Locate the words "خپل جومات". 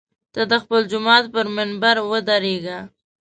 0.63-1.25